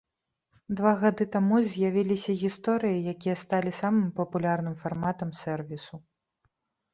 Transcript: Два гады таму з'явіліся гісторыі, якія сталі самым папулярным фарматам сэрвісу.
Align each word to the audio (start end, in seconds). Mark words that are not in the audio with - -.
Два 0.77 0.93
гады 1.01 1.25
таму 1.35 1.55
з'явіліся 1.73 2.31
гісторыі, 2.43 3.03
якія 3.13 3.35
сталі 3.43 3.71
самым 3.81 4.09
папулярным 4.17 4.75
фарматам 4.81 5.29
сэрвісу. 5.43 5.95